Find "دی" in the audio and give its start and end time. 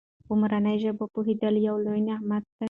2.49-2.53